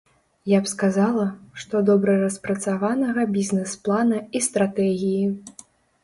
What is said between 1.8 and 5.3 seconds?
добра распрацаванага бізнэс-плана і стратэгіі.